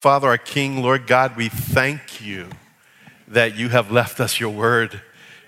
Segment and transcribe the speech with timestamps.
[0.00, 2.48] Father, our King, Lord God, we thank you
[3.28, 5.02] that you have left us your word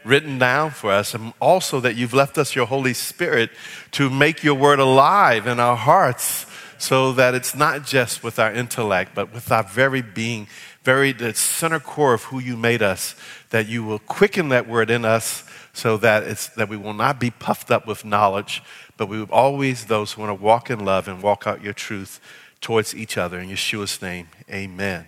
[0.04, 3.48] written down for us, and also that you've left us your Holy Spirit
[3.92, 6.44] to make your word alive in our hearts
[6.76, 10.46] so that it's not just with our intellect, but with our very being,
[10.82, 13.16] very the center core of who you made us,
[13.48, 17.18] that you will quicken that word in us so that, it's, that we will not
[17.18, 18.62] be puffed up with knowledge,
[18.98, 21.72] but we will always those who want to walk in love and walk out your
[21.72, 22.20] truth
[22.62, 23.38] towards each other.
[23.40, 25.04] In Yeshua's name, amen.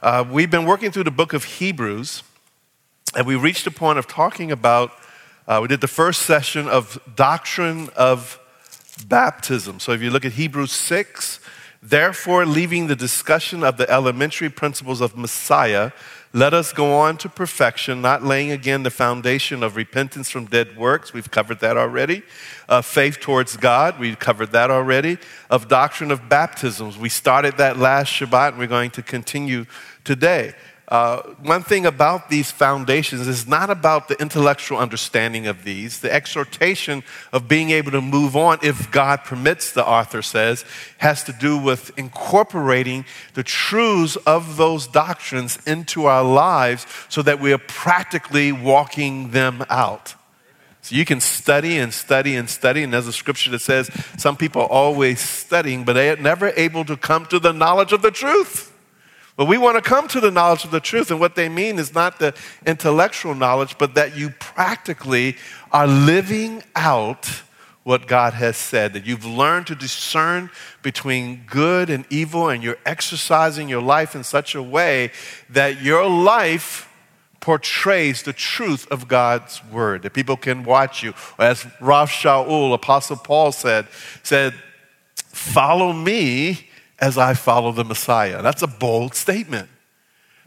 [0.00, 2.22] Uh, we've been working through the book of Hebrews,
[3.14, 4.92] and we reached a point of talking about,
[5.48, 8.38] uh, we did the first session of doctrine of
[9.08, 9.80] baptism.
[9.80, 11.40] So if you look at Hebrews 6,
[11.82, 15.90] therefore, leaving the discussion of the elementary principles of Messiah,
[16.32, 20.76] let us go on to perfection, not laying again the foundation of repentance from dead
[20.76, 21.12] works.
[21.12, 22.22] We've covered that already.
[22.68, 23.98] Uh, faith towards God.
[23.98, 25.18] We've covered that already.
[25.48, 26.98] Of doctrine of baptisms.
[26.98, 29.66] We started that last Shabbat and we're going to continue
[30.04, 30.54] today.
[30.88, 35.98] Uh, one thing about these foundations is not about the intellectual understanding of these.
[35.98, 37.02] The exhortation
[37.32, 40.64] of being able to move on, if God permits, the author says,
[40.98, 47.40] has to do with incorporating the truths of those doctrines into our lives so that
[47.40, 50.14] we are practically walking them out.
[50.82, 54.36] So you can study and study and study, and there's a scripture that says some
[54.36, 58.02] people are always studying, but they are never able to come to the knowledge of
[58.02, 58.72] the truth.
[59.36, 61.10] But we want to come to the knowledge of the truth.
[61.10, 62.34] And what they mean is not the
[62.64, 65.36] intellectual knowledge, but that you practically
[65.72, 67.42] are living out
[67.84, 70.50] what God has said, that you've learned to discern
[70.82, 75.12] between good and evil, and you're exercising your life in such a way
[75.50, 76.90] that your life
[77.38, 81.14] portrays the truth of God's word, that people can watch you.
[81.38, 83.86] As Rav Shaul, Apostle Paul said,
[84.24, 84.52] said,
[85.14, 86.65] follow me
[86.98, 88.42] as I follow the Messiah.
[88.42, 89.68] That's a bold statement.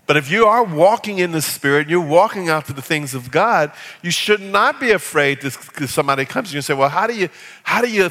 [0.08, 3.72] But if you are walking in the Spirit, you're walking after the things of God,
[4.02, 5.51] you should not be afraid to,
[5.88, 7.29] somebody comes to you and say, Well, how do you
[7.62, 8.09] how do you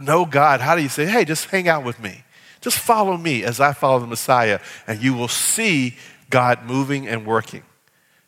[0.00, 0.62] know God?
[0.62, 2.24] How do you say, Hey, just hang out with me?
[2.62, 5.96] Just follow me as I follow the Messiah, and you will see
[6.30, 7.62] God moving and working.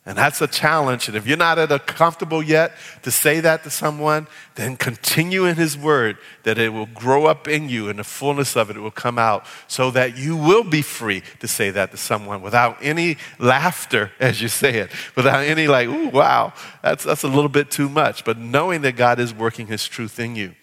[0.06, 1.08] And that's a challenge.
[1.08, 2.72] And if you're not at a comfortable yet
[3.02, 7.48] to say that to someone, then continue in His Word that it will grow up
[7.48, 10.80] in you and the fullness of it will come out so that you will be
[10.80, 15.66] free to say that to someone without any laughter as you say it, without any
[15.66, 16.52] like, ooh, wow,
[16.82, 18.24] that's, that's a little bit too much.
[18.24, 20.54] But knowing that God is working His truth in you.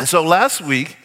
[0.00, 0.96] And so last week,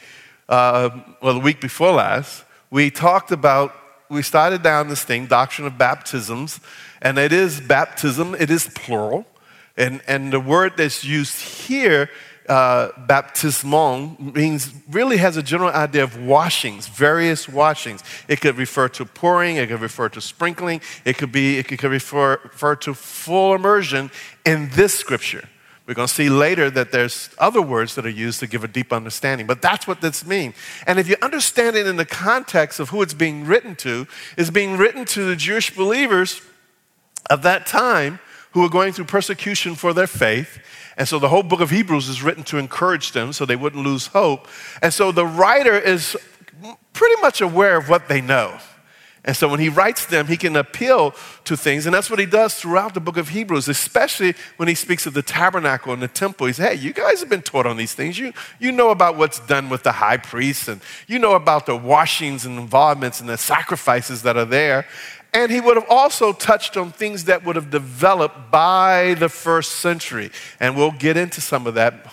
[0.50, 0.90] uh,
[1.22, 3.76] well, the week before last, we talked about,
[4.10, 6.60] we started down this thing, doctrine of baptisms
[7.04, 9.28] and it is baptism, it is plural.
[9.76, 12.10] And, and the word that's used here,
[12.48, 18.04] uh, baptismon, means really has a general idea of washings, various washings.
[18.28, 21.84] It could refer to pouring, it could refer to sprinkling, it could, be, it could
[21.84, 24.10] refer, refer to full immersion
[24.46, 25.50] in this scripture.
[25.86, 28.70] We're going to see later that there's other words that are used to give a
[28.70, 30.56] deep understanding, but that's what this means.
[30.88, 34.08] And if you understand it in the context of who it's being written to,
[34.38, 36.42] it's being written to the Jewish believers
[37.30, 38.20] of that time
[38.52, 40.60] who were going through persecution for their faith.
[40.96, 43.84] And so the whole book of Hebrews is written to encourage them so they wouldn't
[43.84, 44.48] lose hope.
[44.82, 46.16] And so the writer is
[46.94, 48.58] pretty much aware of what they know.
[49.26, 51.86] And so when he writes them, he can appeal to things.
[51.86, 55.14] And that's what he does throughout the book of Hebrews, especially when he speaks of
[55.14, 56.48] the tabernacle and the temple.
[56.48, 58.20] He says, Hey, you guys have been taught on these things.
[58.20, 61.76] You, you know about what's done with the high priest, and you know about the
[61.76, 64.86] washings and involvements and the sacrifices that are there.
[65.34, 69.78] And he would have also touched on things that would have developed by the first
[69.78, 70.32] century.
[70.60, 72.06] And we'll get into some of that,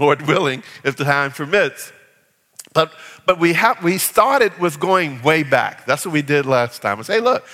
[0.00, 1.92] Lord willing, if the time permits.
[2.72, 2.92] But,
[3.26, 5.86] but we, have, we started with going way back.
[5.86, 6.98] That's what we did last time.
[6.98, 7.46] We say, look,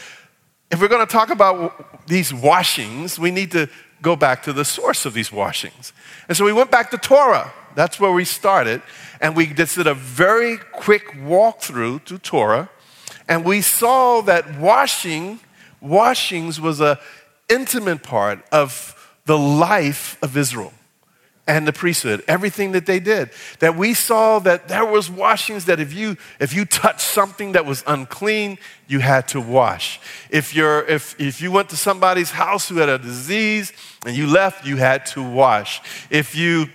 [0.70, 3.68] if we're going to talk about these washings, we need to
[4.00, 5.92] go back to the source of these washings.
[6.28, 7.52] And so we went back to Torah.
[7.74, 8.82] That's where we started.
[9.20, 12.70] And we just did a very quick walkthrough to Torah
[13.28, 15.40] and we saw that washing,
[15.80, 16.96] washings was an
[17.48, 18.94] intimate part of
[19.26, 20.72] the life of Israel
[21.48, 23.30] and the priesthood, everything that they did.
[23.58, 27.64] That we saw that there was washings that if you if you touched something that
[27.64, 29.98] was unclean, you had to wash.
[30.30, 33.72] If you're if if you went to somebody's house who had a disease
[34.04, 35.80] and you left, you had to wash.
[36.10, 36.68] If you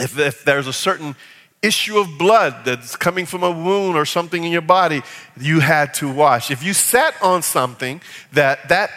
[0.00, 1.14] if, if there's a certain
[1.62, 5.02] issue of blood that's coming from a wound or something in your body,
[5.38, 6.50] you had to wash.
[6.50, 8.00] If you sat on something
[8.32, 8.90] that that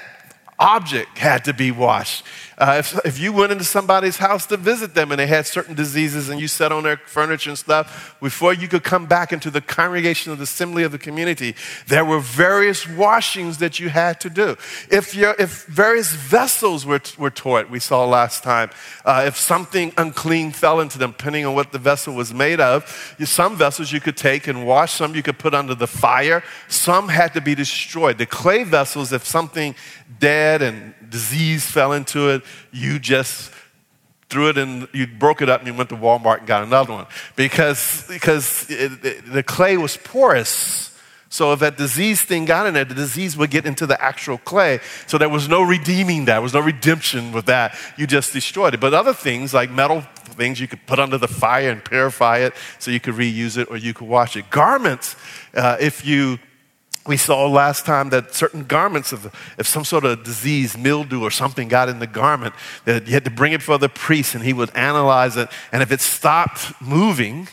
[0.59, 2.23] object had to be washed.
[2.63, 5.75] Uh, if, if you went into somebody's house to visit them and they had certain
[5.75, 9.51] diseases and you sat on their furniture and stuff, before you could come back into
[9.51, 11.55] the congregation of the assembly of the community,
[11.87, 14.51] there were various washings that you had to do.
[14.89, 18.69] If, if various vessels were, were taught, we saw last time,
[19.03, 23.15] uh, if something unclean fell into them, depending on what the vessel was made of,
[23.25, 27.09] some vessels you could take and wash, some you could put under the fire, some
[27.09, 28.17] had to be destroyed.
[28.17, 29.75] The clay vessels, if something
[30.19, 33.51] dead and disease fell into it, you just
[34.29, 36.93] threw it in, you broke it up and you went to Walmart and got another
[36.93, 37.05] one
[37.35, 40.89] because, because it, it, the clay was porous.
[41.29, 44.37] So if that disease thing got in there, the disease would get into the actual
[44.37, 44.79] clay.
[45.07, 46.33] So there was no redeeming that.
[46.33, 47.75] There was no redemption with that.
[47.97, 48.79] You just destroyed it.
[48.79, 52.53] But other things like metal things you could put under the fire and purify it
[52.77, 54.49] so you could reuse it or you could wash it.
[54.51, 55.15] Garments,
[55.55, 56.37] uh, if you
[57.05, 59.25] we saw last time that certain garments, if,
[59.59, 62.53] if some sort of disease, mildew, or something got in the garment,
[62.85, 65.49] that you had to bring it for the priest and he would analyze it.
[65.71, 67.49] And if it stopped moving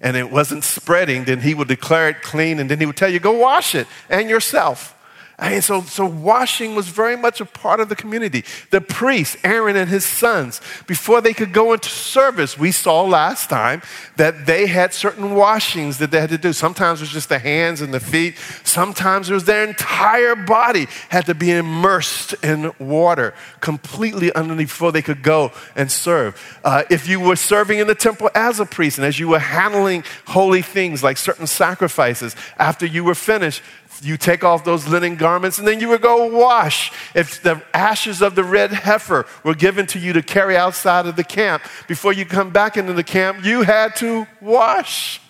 [0.00, 3.08] and it wasn't spreading, then he would declare it clean and then he would tell
[3.08, 4.96] you, go wash it and yourself.
[5.40, 8.44] And so, so washing was very much a part of the community.
[8.70, 13.48] The priests, Aaron and his sons, before they could go into service, we saw last
[13.48, 13.82] time
[14.16, 16.52] that they had certain washings that they had to do.
[16.52, 18.36] Sometimes it was just the hands and the feet.
[18.64, 24.90] Sometimes it was their entire body had to be immersed in water completely underneath before
[24.90, 26.58] they could go and serve.
[26.64, 29.38] Uh, if you were serving in the temple as a priest and as you were
[29.38, 33.62] handling holy things like certain sacrifices, after you were finished,
[34.02, 36.92] you take off those linen garments and then you would go wash.
[37.14, 41.16] If the ashes of the red heifer were given to you to carry outside of
[41.16, 45.20] the camp, before you come back into the camp, you had to wash.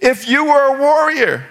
[0.00, 1.46] If you were a warrior,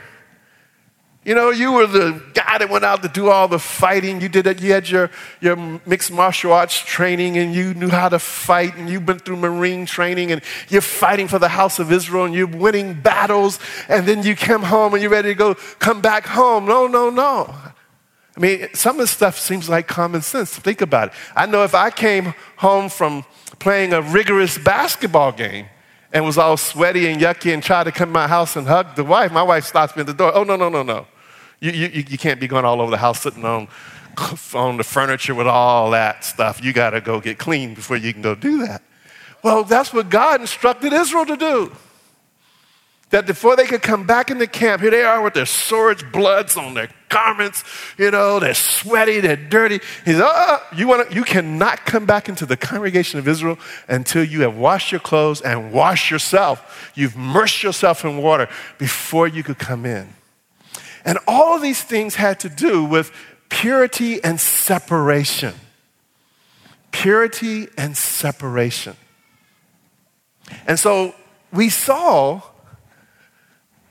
[1.25, 4.21] you know, you were the guy that went out to do all the fighting.
[4.21, 4.61] You did it.
[4.61, 5.09] You had your,
[5.41, 9.37] your mixed martial arts training and you knew how to fight and you've been through
[9.37, 13.57] Marine training and you're fighting for the house of Israel and you're winning battles
[13.89, 16.67] and then you come home and you're ready to go come back home.
[16.67, 17.51] No, no, no.
[18.37, 20.55] I mean, some of this stuff seems like common sense.
[20.55, 21.13] Think about it.
[21.35, 23.25] I know if I came home from
[23.57, 25.65] playing a rigorous basketball game
[26.13, 28.95] and was all sweaty and yucky and tried to come to my house and hug
[28.95, 30.31] the wife, my wife stops me at the door.
[30.35, 31.07] Oh, no, no, no, no.
[31.59, 33.67] You, you, you can't be going all over the house sitting on,
[34.53, 36.63] on the furniture with all that stuff.
[36.63, 38.81] You got to go get clean before you can go do that.
[39.43, 41.71] Well, that's what God instructed Israel to do.
[43.11, 46.03] That before they could come back in the camp, here they are with their swords,
[46.03, 47.63] bloods on their garments,
[47.97, 49.79] you know, they're sweaty, they're dirty.
[50.03, 54.23] He said, oh, you, wanna, you cannot come back into the congregation of Israel until
[54.23, 56.91] you have washed your clothes and washed yourself.
[56.95, 60.13] You've immersed yourself in water before you could come in.
[61.05, 63.11] And all of these things had to do with
[63.49, 65.53] purity and separation.
[66.91, 68.95] Purity and separation.
[70.67, 71.13] And so
[71.53, 72.41] we saw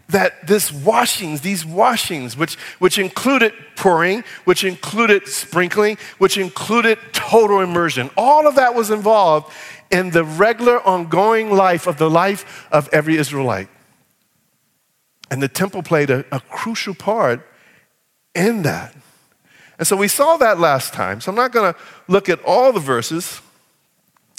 [0.09, 7.61] that this washings, these washings, which, which included pouring, which included sprinkling, which included total
[7.61, 9.53] immersion, all of that was involved
[9.91, 13.69] in the regular ongoing life of the life of every Israelite.
[15.31, 17.47] And the temple played a, a crucial part
[18.35, 18.95] in that.
[19.79, 21.21] And so we saw that last time.
[21.21, 21.79] So I'm not going to
[22.09, 23.41] look at all the verses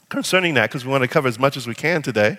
[0.10, 2.38] concerning that because we want to cover as much as we can today.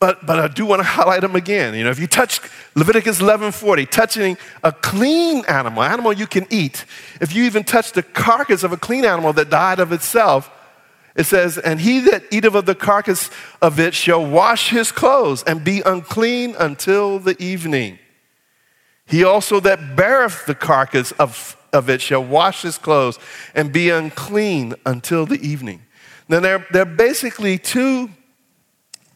[0.00, 1.74] But, but I do want to highlight them again.
[1.74, 2.40] You know, if you touch
[2.74, 6.84] Leviticus 11:40, touching a clean animal, animal you can eat.
[7.20, 10.50] If you even touch the carcass of a clean animal that died of itself,
[11.18, 13.28] it says, And he that eateth of the carcass
[13.60, 17.98] of it shall wash his clothes and be unclean until the evening.
[19.04, 23.18] He also that beareth the carcass of, of it shall wash his clothes
[23.54, 25.82] and be unclean until the evening.
[26.28, 28.10] Now, there, there are basically two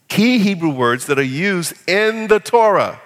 [0.08, 3.01] key Hebrew words that are used in the Torah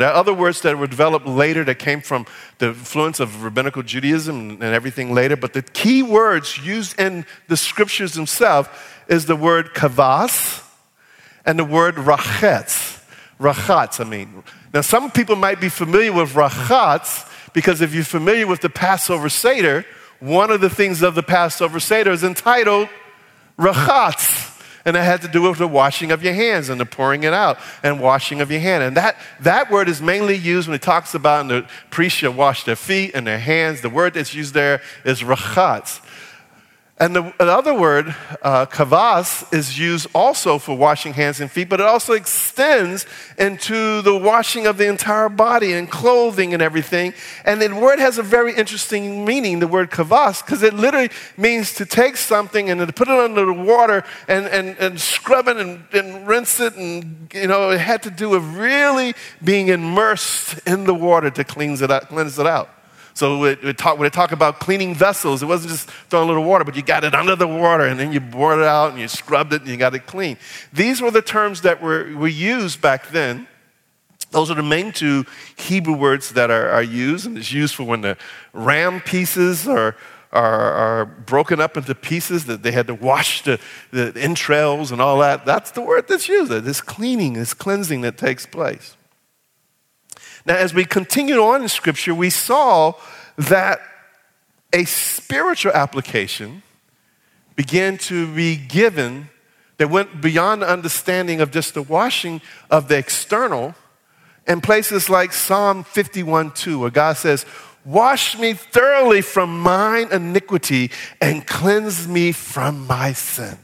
[0.00, 2.26] there are other words that were developed later that came from
[2.58, 7.56] the influence of rabbinical Judaism and everything later, but the key words used in the
[7.56, 8.68] scriptures themselves
[9.08, 10.64] is the word kavas
[11.44, 13.02] and the word rachetz.
[13.40, 14.44] Rachatz, I mean.
[14.72, 19.28] Now, some people might be familiar with rachatz because if you're familiar with the Passover
[19.28, 19.84] Seder,
[20.20, 22.88] one of the things of the Passover Seder is entitled
[23.58, 24.51] rachatz
[24.84, 27.32] and it had to do with the washing of your hands and the pouring it
[27.32, 28.82] out and washing of your hand.
[28.82, 32.64] And that, that word is mainly used when it talks about the priests shall wash
[32.64, 33.80] their feet and their hands.
[33.80, 36.00] The word that's used there is rachatz.
[36.98, 41.68] And the, the other word, uh, kavas, is used also for washing hands and feet,
[41.68, 43.06] but it also extends
[43.38, 47.14] into the washing of the entire body and clothing and everything.
[47.44, 51.74] And the word has a very interesting meaning, the word kavas, because it literally means
[51.74, 55.56] to take something and to put it under the water and, and, and scrub it
[55.56, 56.76] and, and rinse it.
[56.76, 61.42] And, you know, it had to do with really being immersed in the water to
[61.42, 62.08] cleanse it out.
[62.08, 62.68] Cleanse it out.
[63.14, 66.44] So it, talk, when they talk about cleaning vessels, it wasn't just throwing a little
[66.44, 69.00] water, but you got it under the water and then you poured it out and
[69.00, 70.38] you scrubbed it and you got it clean.
[70.72, 73.46] These were the terms that were, were used back then.
[74.30, 75.26] Those are the main two
[75.56, 78.16] Hebrew words that are, are used, and it's used for when the
[78.54, 79.94] ram pieces are,
[80.32, 85.02] are, are, broken up into pieces that they had to wash the, the entrails and
[85.02, 85.44] all that.
[85.44, 86.50] That's the word that's used.
[86.50, 88.96] This cleaning, this cleansing that takes place.
[90.44, 92.94] Now, as we continued on in Scripture, we saw
[93.38, 93.80] that
[94.72, 96.62] a spiritual application
[97.54, 99.28] began to be given
[99.78, 103.74] that went beyond the understanding of just the washing of the external
[104.46, 107.46] in places like Psalm 51 2, where God says,
[107.84, 113.58] Wash me thoroughly from mine iniquity and cleanse me from my sin.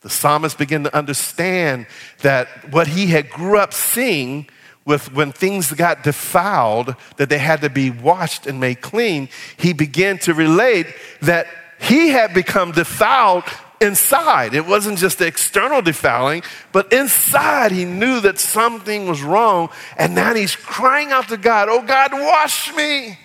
[0.00, 1.86] The psalmist began to understand
[2.22, 4.48] that what he had grew up seeing
[4.88, 9.28] with when things got defiled, that they had to be washed and made clean,
[9.58, 10.86] he began to relate
[11.20, 11.46] that
[11.78, 13.44] he had become defiled
[13.82, 14.54] inside.
[14.54, 16.42] It wasn't just the external defiling,
[16.72, 19.68] but inside he knew that something was wrong.
[19.98, 23.18] And now he's crying out to God, Oh God, wash me.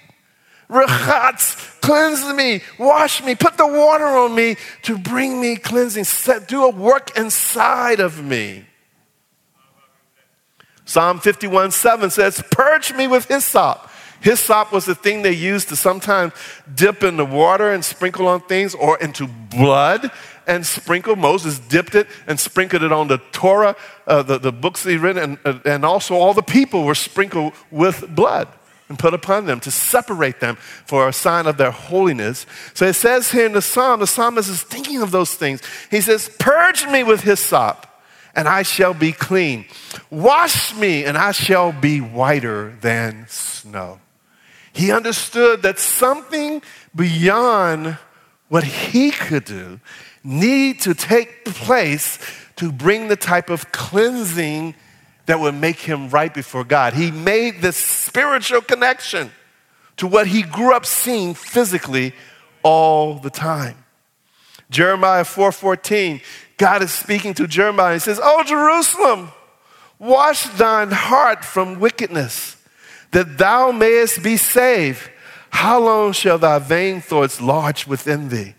[0.69, 6.03] Rechatz, cleanse me, wash me, put the water on me to bring me cleansing.
[6.03, 8.65] Set, do a work inside of me.
[10.85, 13.89] Psalm 51 7 says, Purge me with hyssop.
[14.21, 16.31] Hyssop was the thing they used to sometimes
[16.73, 20.09] dip in the water and sprinkle on things or into blood
[20.47, 21.17] and sprinkle.
[21.17, 23.75] Moses dipped it and sprinkled it on the Torah,
[24.07, 27.53] uh, the, the books he written, and, uh, and also all the people were sprinkled
[27.69, 28.47] with blood
[28.87, 32.45] and put upon them to separate them for a sign of their holiness.
[32.73, 35.61] So it says here in the psalm, the psalmist is thinking of those things.
[35.91, 37.92] He says, Purge me with hyssop
[38.35, 39.65] and I shall be clean.
[40.09, 43.99] Wash me, and I shall be whiter than snow.
[44.71, 46.61] He understood that something
[46.95, 47.97] beyond
[48.49, 49.79] what he could do
[50.23, 52.17] need to take place
[52.55, 54.75] to bring the type of cleansing
[55.25, 56.93] that would make him right before God.
[56.93, 59.31] He made this spiritual connection
[59.97, 62.13] to what he grew up seeing physically
[62.63, 63.77] all the time.
[64.69, 66.21] Jeremiah 4:14
[66.57, 67.93] God is speaking to Jeremiah.
[67.93, 69.31] He says, Oh, Jerusalem,
[69.99, 72.57] wash thine heart from wickedness,
[73.11, 75.09] that thou mayest be saved.
[75.49, 78.55] How long shall thy vain thoughts lodge within thee?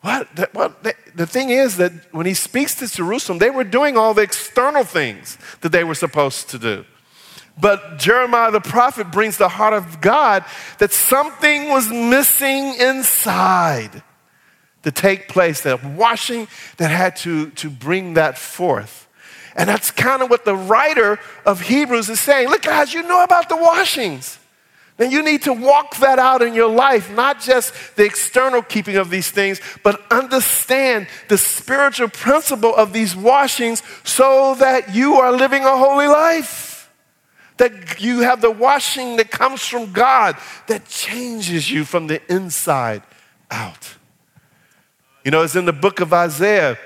[0.00, 0.54] What?
[0.54, 4.14] what the, the thing is that when he speaks to Jerusalem, they were doing all
[4.14, 6.84] the external things that they were supposed to do.
[7.60, 10.44] But Jeremiah the prophet brings the heart of God
[10.78, 14.02] that something was missing inside
[14.88, 19.06] to take place, that washing that had to, to bring that forth.
[19.54, 22.48] And that's kind of what the writer of Hebrews is saying.
[22.48, 24.38] Look, guys, you know about the washings.
[24.96, 28.96] Then you need to walk that out in your life, not just the external keeping
[28.96, 35.32] of these things, but understand the spiritual principle of these washings so that you are
[35.32, 36.90] living a holy life.
[37.58, 43.02] That you have the washing that comes from God that changes you from the inside
[43.50, 43.97] out.
[45.28, 46.78] You know, it's in the book of Isaiah.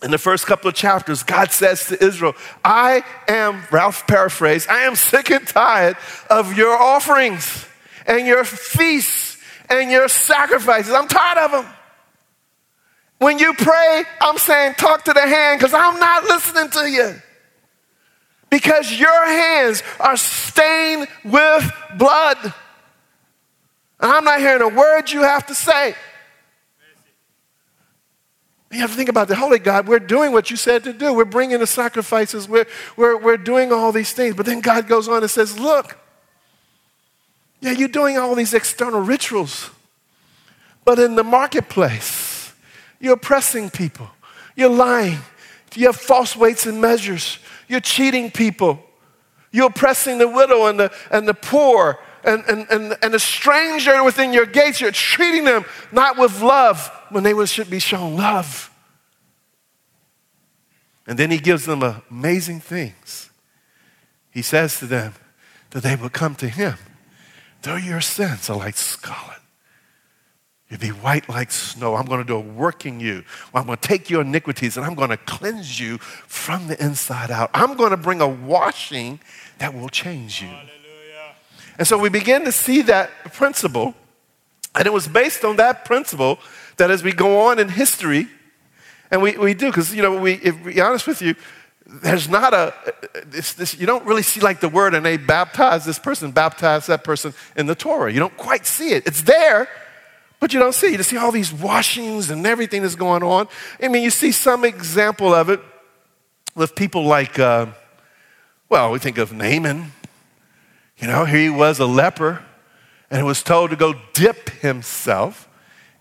[0.00, 4.82] In the first couple of chapters, God says to Israel, I am, Ralph paraphrase, I
[4.82, 5.96] am sick and tired
[6.30, 7.66] of your offerings
[8.06, 10.92] and your feasts and your sacrifices.
[10.92, 11.66] I'm tired of them.
[13.18, 17.20] When you pray, I'm saying, talk to the hand because I'm not listening to you.
[18.48, 22.38] Because your hands are stained with blood.
[23.98, 25.96] And I'm not hearing a word you have to say.
[28.76, 29.88] You have to think about the Holy God.
[29.88, 31.14] We're doing what you said to do.
[31.14, 32.46] We're bringing the sacrifices.
[32.46, 34.36] We're, we're, we're doing all these things.
[34.36, 35.96] But then God goes on and says, Look,
[37.60, 39.70] yeah, you're doing all these external rituals.
[40.84, 42.52] But in the marketplace,
[43.00, 44.10] you're oppressing people.
[44.54, 45.18] You're lying.
[45.74, 47.38] You have false weights and measures.
[47.68, 48.78] You're cheating people.
[49.52, 54.04] You're oppressing the widow and the, and the poor and, and, and, and the stranger
[54.04, 54.80] within your gates.
[54.80, 58.70] You're treating them not with love, when they should be shown love.
[61.06, 63.30] And then he gives them amazing things.
[64.30, 65.14] He says to them
[65.70, 66.74] that they will come to him,
[67.62, 69.36] though your sins are like scarlet,
[70.68, 71.94] You'll be white like snow.
[71.94, 73.22] I'm going to do a work in you.
[73.54, 77.30] I'm going to take your iniquities and I'm going to cleanse you from the inside
[77.30, 77.50] out.
[77.54, 79.20] I'm going to bring a washing
[79.58, 80.48] that will change you.
[80.48, 81.34] Hallelujah.
[81.78, 83.94] And so we begin to see that principle.
[84.74, 86.40] And it was based on that principle
[86.76, 88.28] that as we go on in history,
[89.10, 91.34] and we, we do, because, you know, we, if we be honest with you,
[91.86, 92.74] there's not a,
[93.26, 96.86] this, this, you don't really see like the word and they baptize this person, baptize
[96.86, 98.12] that person in the Torah.
[98.12, 99.06] You don't quite see it.
[99.06, 99.68] It's there,
[100.40, 100.92] but you don't see.
[100.92, 103.46] You see all these washings and everything that's going on.
[103.80, 105.60] I mean, you see some example of it
[106.56, 107.66] with people like, uh,
[108.68, 109.92] well, we think of Naaman.
[110.98, 112.42] You know, here he was a leper
[113.10, 115.45] and was told to go dip himself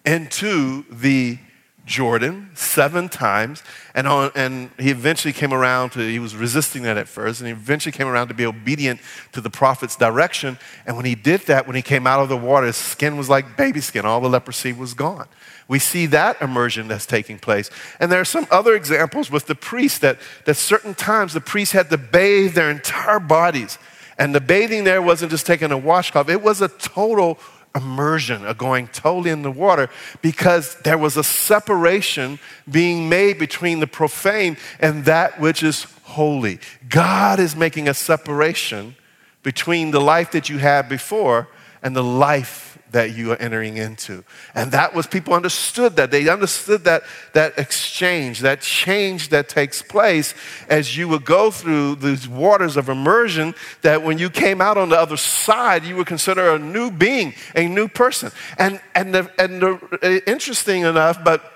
[0.05, 1.39] into the
[1.85, 3.61] Jordan seven times,
[3.93, 7.47] and, on, and he eventually came around to, he was resisting that at first, and
[7.47, 8.99] he eventually came around to be obedient
[9.33, 10.57] to the prophet's direction.
[10.87, 13.29] And when he did that, when he came out of the water, his skin was
[13.29, 15.27] like baby skin, all the leprosy was gone.
[15.67, 17.69] We see that immersion that's taking place.
[17.99, 21.73] And there are some other examples with the priests that, that certain times the priests
[21.73, 23.77] had to bathe their entire bodies.
[24.17, 27.37] And the bathing there wasn't just taking a washcloth, it was a total
[27.75, 29.89] immersion, a going totally in the water,
[30.21, 32.39] because there was a separation
[32.69, 36.59] being made between the profane and that which is holy.
[36.87, 38.95] God is making a separation
[39.43, 41.47] between the life that you had before
[41.83, 44.23] and the life that you are entering into.
[44.55, 46.11] And that was, people understood that.
[46.11, 50.33] They understood that, that exchange, that change that takes place
[50.69, 54.87] as you would go through these waters of immersion, that when you came out on
[54.87, 58.31] the other side, you would consider a new being, a new person.
[58.57, 61.51] And, and, the, and the, uh, interesting enough, but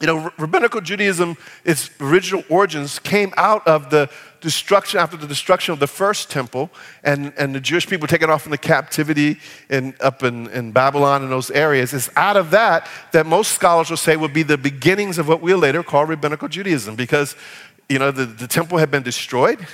[0.00, 4.08] you know, rabbinical Judaism, its original origins came out of the
[4.40, 6.70] destruction, after the destruction of the first temple,
[7.02, 11.30] and, and the Jewish people taken off into captivity in, up in, in Babylon and
[11.30, 11.92] those areas.
[11.92, 15.40] It's out of that that most scholars will say would be the beginnings of what
[15.40, 17.36] we'll later call rabbinical Judaism, because,
[17.88, 19.66] you know, the, the temple had been destroyed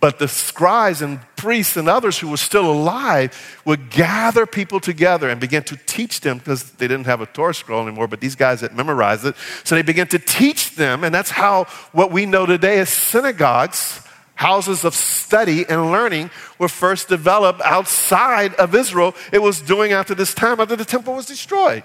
[0.00, 5.28] but the scribes and priests and others who were still alive would gather people together
[5.28, 8.34] and begin to teach them because they didn't have a Torah scroll anymore, but these
[8.34, 9.36] guys had memorized it.
[9.62, 14.02] So they began to teach them, and that's how what we know today as synagogues,
[14.34, 19.14] houses of study and learning, were first developed outside of Israel.
[19.32, 21.84] It was doing after this time after the temple was destroyed.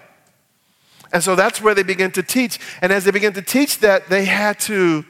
[1.12, 2.60] And so that's where they began to teach.
[2.82, 5.06] And as they began to teach that, they had to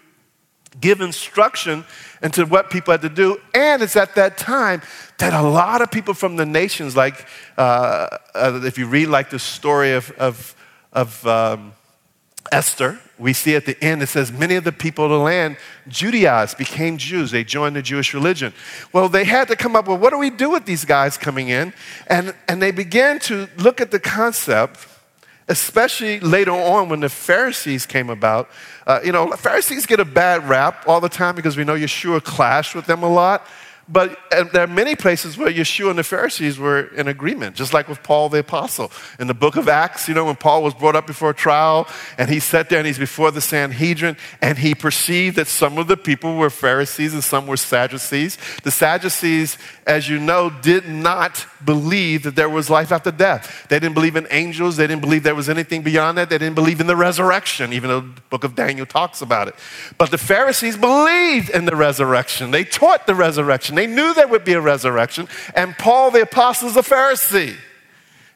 [0.79, 1.85] give instruction
[2.21, 3.39] into what people had to do.
[3.53, 4.81] And it's at that time
[5.17, 9.29] that a lot of people from the nations, like uh, uh, if you read like
[9.29, 10.55] the story of, of,
[10.91, 11.73] of um,
[12.51, 15.57] Esther, we see at the end it says many of the people of the land
[15.88, 17.31] Judaized, became Jews.
[17.31, 18.53] They joined the Jewish religion.
[18.91, 21.49] Well, they had to come up with what do we do with these guys coming
[21.49, 21.73] in?
[22.07, 24.88] And, and they began to look at the concept
[25.47, 28.49] especially later on when the Pharisees came about.
[28.88, 32.23] Uh, you know, Pharisees get a bad rap all the time because we know Yeshua
[32.23, 33.45] clashed with them a lot.
[33.88, 37.88] But there are many places where Yeshua and the Pharisees were in agreement, just like
[37.88, 38.91] with Paul the Apostle.
[39.19, 41.88] In the book of Acts, you know, when Paul was brought up before a trial
[42.17, 45.88] and he sat there and he's before the Sanhedrin and he perceived that some of
[45.88, 48.39] the people were Pharisees and some were Sadducees.
[48.63, 53.67] The Sadducees, as you know, did not believe that there was life after death.
[53.69, 54.78] They didn't believe in angels.
[54.78, 56.30] They didn't believe there was anything beyond that.
[56.32, 59.56] They didn't believe in the resurrection, even though the book of Daniel talks about it.
[60.00, 62.50] But the Pharisees believed in the resurrection.
[62.50, 63.74] They taught the resurrection.
[63.75, 65.27] They knew there would be a resurrection.
[65.55, 67.55] And Paul the apostle is a Pharisee.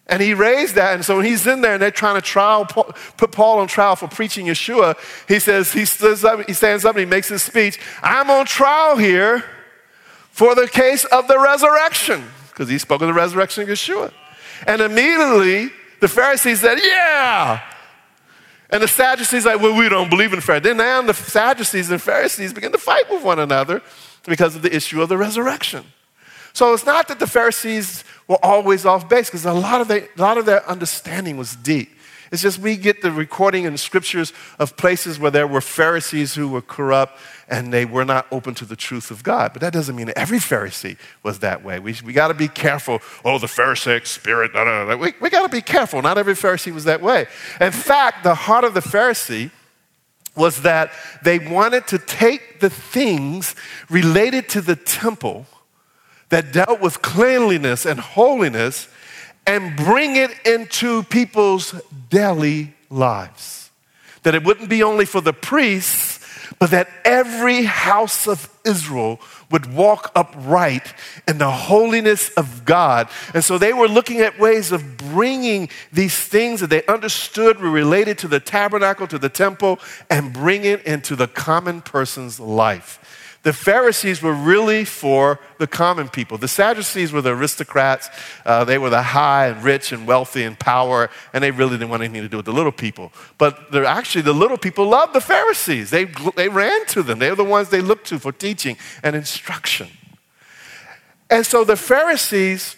[0.07, 0.95] And he raised that.
[0.95, 3.95] And so when he's in there and they're trying to trial, put Paul on trial
[3.95, 4.97] for preaching Yeshua,
[5.27, 7.79] he says, he stands up, he stands up and he makes his speech.
[8.01, 9.43] I'm on trial here
[10.31, 12.23] for the case of the resurrection.
[12.49, 14.11] Because he spoke of the resurrection of Yeshua.
[14.65, 15.69] And immediately
[16.01, 17.61] the Pharisees said, Yeah.
[18.71, 20.63] And the Sadducees like, well, we don't believe in Pharisees.
[20.63, 23.81] Then now the Sadducees and Pharisees begin to fight with one another
[24.25, 25.85] because of the issue of the resurrection.
[26.53, 30.07] So it's not that the Pharisees were always off base, because a lot of a
[30.17, 31.89] lot of their understanding was deep.
[32.31, 36.35] It's just we get the recording in the scriptures of places where there were Pharisees
[36.35, 39.51] who were corrupt and they were not open to the truth of God.
[39.53, 41.79] But that doesn't mean every Pharisee was that way.
[41.79, 42.99] We, we got to be careful.
[43.25, 44.53] Oh, the Pharisaic spirit.
[44.53, 44.97] No, no, no.
[44.97, 46.03] We, we got to be careful.
[46.03, 47.25] Not every Pharisee was that way.
[47.59, 49.49] In fact, the heart of the Pharisee
[50.35, 50.91] was that
[51.23, 53.55] they wanted to take the things
[53.89, 55.45] related to the temple
[56.29, 58.87] that dealt with cleanliness and holiness
[59.45, 61.73] and bring it into people's
[62.09, 63.71] daily lives.
[64.23, 66.18] That it wouldn't be only for the priests,
[66.57, 69.19] but that every house of Israel
[69.51, 70.93] would walk upright
[71.27, 73.09] in the holiness of God.
[73.33, 77.69] And so they were looking at ways of bringing these things that they understood were
[77.69, 82.99] related to the tabernacle, to the temple, and bring it into the common person's life.
[83.43, 86.37] The Pharisees were really for the common people.
[86.37, 88.09] The Sadducees were the aristocrats.
[88.45, 91.89] Uh, they were the high and rich and wealthy and power, and they really didn't
[91.89, 93.13] want anything to do with the little people.
[93.37, 95.89] But actually, the little people loved the Pharisees.
[95.89, 97.19] They, they ran to them.
[97.19, 99.87] They were the ones they looked to for teaching and instruction.
[101.29, 102.75] And so the Pharisees,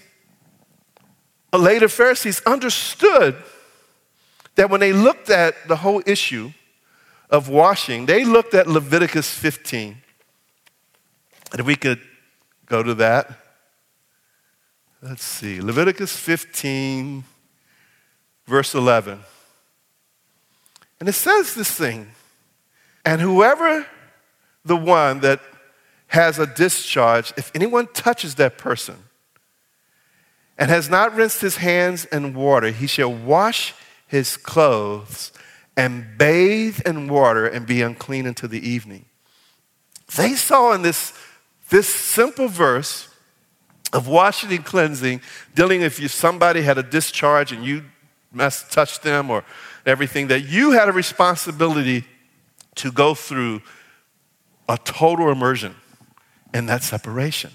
[1.51, 3.35] later Pharisees, understood
[4.55, 6.51] that when they looked at the whole issue
[7.31, 9.97] of washing, they looked at Leviticus 15
[11.51, 11.99] and if we could
[12.65, 13.29] go to that.
[15.01, 15.59] Let's see.
[15.59, 17.23] Leviticus 15,
[18.47, 19.19] verse 11.
[20.99, 22.11] And it says this thing
[23.03, 23.85] And whoever
[24.63, 25.41] the one that
[26.07, 28.97] has a discharge, if anyone touches that person
[30.57, 33.73] and has not rinsed his hands in water, he shall wash
[34.07, 35.31] his clothes
[35.75, 39.05] and bathe in water and be unclean until the evening.
[40.15, 41.13] They saw in this
[41.71, 43.07] this simple verse
[43.93, 45.21] of washing and cleansing,
[45.55, 47.83] dealing if you, somebody had a discharge and you
[48.31, 49.43] must touch them or
[49.85, 52.05] everything, that you had a responsibility
[52.75, 53.61] to go through
[54.69, 55.75] a total immersion
[56.53, 57.51] in that separation.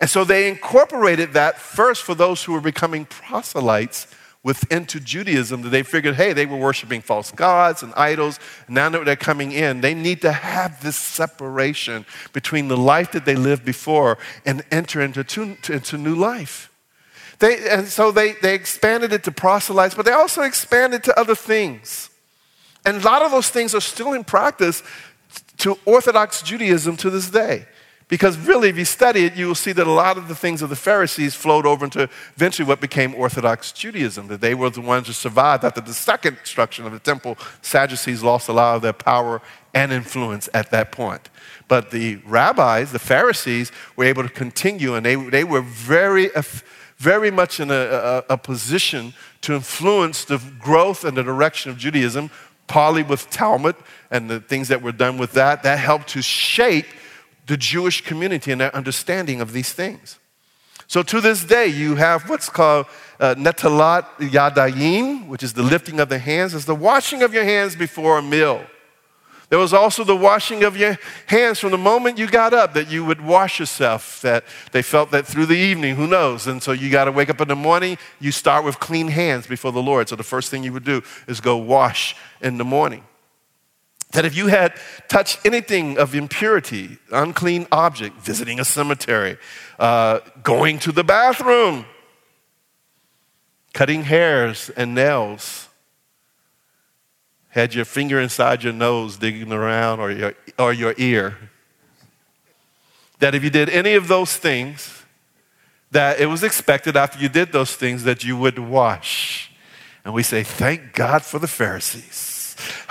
[0.00, 4.06] And so they incorporated that first for those who were becoming proselytes
[4.46, 8.38] within to Judaism that they figured, hey, they were worshiping false gods and idols.
[8.68, 13.24] Now that they're coming in, they need to have this separation between the life that
[13.24, 16.70] they lived before and enter into, to, into new life.
[17.40, 21.34] They, and so they, they expanded it to proselytes, but they also expanded to other
[21.34, 22.08] things.
[22.84, 24.84] And a lot of those things are still in practice
[25.58, 27.66] to Orthodox Judaism to this day.
[28.08, 30.62] Because really, if you study it, you will see that a lot of the things
[30.62, 34.80] of the Pharisees flowed over into eventually what became Orthodox Judaism, that they were the
[34.80, 37.36] ones who survived after the second destruction of the temple.
[37.62, 39.42] Sadducees lost a lot of their power
[39.74, 41.28] and influence at that point.
[41.66, 46.42] But the rabbis, the Pharisees, were able to continue, and they, they were very, uh,
[46.98, 51.76] very much in a, a, a position to influence the growth and the direction of
[51.76, 52.30] Judaism,
[52.68, 53.74] partly with Talmud
[54.12, 55.64] and the things that were done with that.
[55.64, 56.86] That helped to shape
[57.46, 60.18] the Jewish community and their understanding of these things.
[60.88, 62.86] So to this day, you have what's called
[63.18, 66.54] uh, netilat yadayim, which is the lifting of the hands.
[66.54, 68.64] It's the washing of your hands before a meal.
[69.48, 72.90] There was also the washing of your hands from the moment you got up, that
[72.90, 76.48] you would wash yourself, that they felt that through the evening, who knows?
[76.48, 79.46] And so you got to wake up in the morning, you start with clean hands
[79.46, 80.08] before the Lord.
[80.08, 83.04] So the first thing you would do is go wash in the morning
[84.12, 84.74] that if you had
[85.08, 89.36] touched anything of impurity, unclean object, visiting a cemetery,
[89.78, 91.84] uh, going to the bathroom,
[93.74, 95.68] cutting hairs and nails,
[97.48, 101.36] had your finger inside your nose digging around or your, or your ear,
[103.18, 105.04] that if you did any of those things,
[105.90, 109.50] that it was expected after you did those things that you would wash.
[110.04, 112.35] And we say, thank God for the Pharisees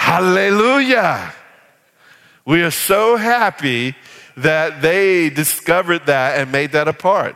[0.06, 1.34] Hallelujah.
[2.46, 3.96] We are so happy
[4.38, 7.36] that they discovered that and made that a part.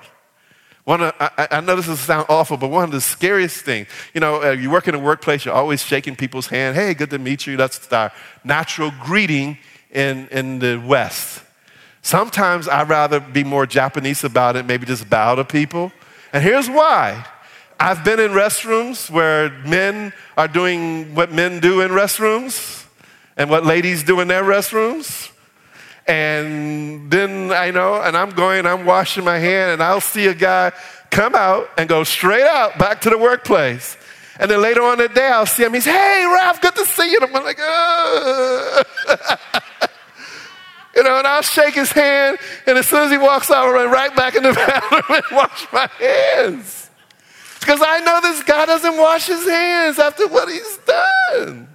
[0.84, 3.88] One of, I, I, know this will sound awful, but one of the scariest things,
[4.13, 6.75] you know, uh, you work in a workplace, you're always shaking people's hand.
[6.75, 7.58] Hey, good to meet you.
[7.58, 8.12] That's our
[8.43, 9.58] natural greeting
[9.89, 11.41] in, in the West.
[12.03, 15.91] Sometimes I'd rather be more Japanese about it, maybe just bow to people.
[16.32, 17.25] And here's why
[17.82, 22.86] I've been in restrooms where men are doing what men do in restrooms
[23.38, 25.32] and what ladies do in their restrooms.
[26.06, 30.34] And then I know, and I'm going, I'm washing my hand, and I'll see a
[30.34, 30.74] guy
[31.10, 33.96] come out and go straight out back to the workplace.
[34.39, 35.74] And then later on the day, I'll see him.
[35.74, 37.20] He's, hey, Ralph, good to see you.
[37.22, 38.84] And I'm like, oh.
[40.96, 42.39] you know, and I'll shake his hand.
[42.65, 45.24] And as soon as he walks out, I'll run right back in the bathroom and
[45.32, 46.79] wash my hands.
[47.60, 51.67] Because I know this guy doesn't wash his hands after what he's done.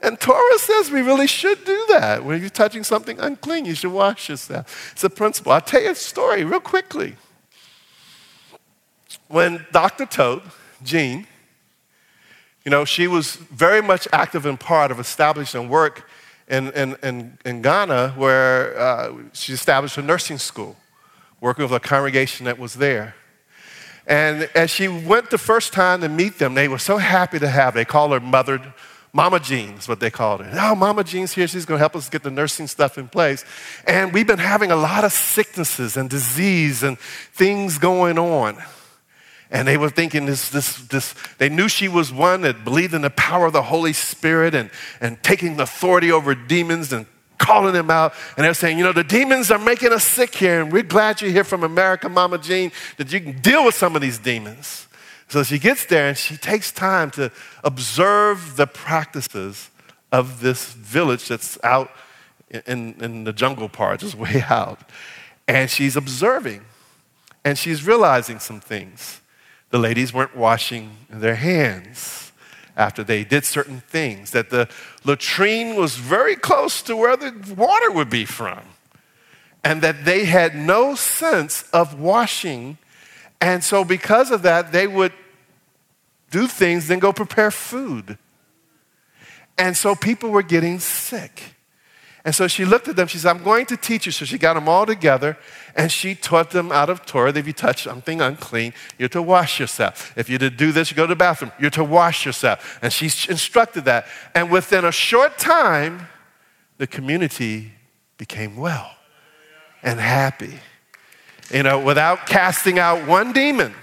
[0.00, 2.24] And Torah says we really should do that.
[2.24, 4.92] When you're touching something unclean, you should wash yourself.
[4.92, 5.52] It's a principle.
[5.52, 7.16] I'll tell you a story real quickly.
[9.28, 10.06] When Dr.
[10.06, 10.44] Tote,
[10.82, 11.26] Jean,
[12.64, 16.08] you know, she was very much active and part of establishing work
[16.48, 20.76] in, in, in, in Ghana where uh, she established a nursing school,
[21.40, 23.14] working with a congregation that was there.
[24.06, 27.48] And as she went the first time to meet them, they were so happy to
[27.48, 27.74] have.
[27.74, 28.74] They called her Mother,
[29.12, 30.50] Mama Jean's what they called her.
[30.60, 31.48] Oh, Mama Jean's here.
[31.48, 33.44] She's going to help us get the nursing stuff in place.
[33.86, 38.62] And we've been having a lot of sicknesses and disease and things going on.
[39.50, 43.02] And they were thinking this, this, this, they knew she was one that believed in
[43.02, 47.06] the power of the Holy Spirit and, and taking authority over demons and
[47.38, 48.14] calling them out.
[48.36, 50.60] And they're saying, you know, the demons are making us sick here.
[50.60, 53.94] And we're glad you're here from America, Mama Jean, that you can deal with some
[53.94, 54.88] of these demons.
[55.28, 57.32] So she gets there and she takes time to
[57.64, 59.70] observe the practices
[60.12, 61.90] of this village that's out
[62.66, 64.80] in, in the jungle part, just way out.
[65.48, 66.62] And she's observing
[67.44, 69.20] and she's realizing some things.
[69.70, 72.25] The ladies weren't washing their hands
[72.76, 74.68] after they did certain things, that the
[75.04, 78.60] latrine was very close to where the water would be from,
[79.64, 82.78] and that they had no sense of washing
[83.40, 85.12] and so, because of that, they would
[86.30, 88.18] do things, then go prepare food.
[89.58, 91.55] And so, people were getting sick.
[92.26, 93.08] And so she looked at them.
[93.08, 94.12] She said, I'm going to teach you.
[94.12, 95.38] So she got them all together
[95.74, 99.22] and she taught them out of Torah that if you touch something unclean, you're to
[99.22, 100.12] wash yourself.
[100.16, 102.78] If you to do this, you go to the bathroom, you're to wash yourself.
[102.82, 104.06] And she instructed that.
[104.34, 106.08] And within a short time,
[106.76, 107.72] the community
[108.18, 108.90] became well
[109.82, 110.58] and happy
[111.50, 113.74] you know, without casting out one demon.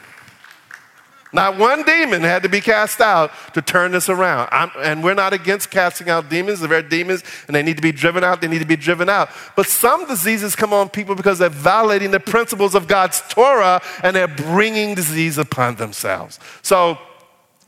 [1.33, 4.49] Not one demon had to be cast out to turn this around.
[4.51, 6.59] I'm, and we're not against casting out demons.
[6.59, 8.39] They're demons and they need to be driven out.
[8.39, 9.29] They need to be driven out.
[9.55, 14.15] But some diseases come on people because they're violating the principles of God's Torah and
[14.15, 16.39] they're bringing disease upon themselves.
[16.61, 16.99] So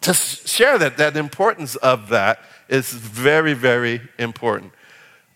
[0.02, 4.74] to share that, that importance of that is very, very important.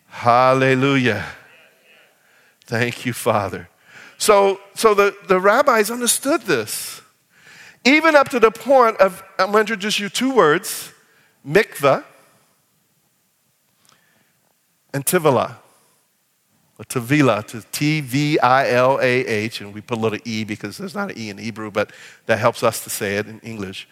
[0.06, 1.26] Hallelujah.
[2.66, 3.68] Thank you, Father.
[4.18, 7.00] So, so the, the rabbis understood this.
[7.84, 10.92] Even up to the point of, I'm going to introduce you two words
[11.46, 12.04] mikvah
[14.92, 15.56] and tivilah.
[16.78, 20.78] Or to T V I L A H, and we put a little E because
[20.78, 21.92] there's not an E in Hebrew, but
[22.24, 23.86] that helps us to say it in English.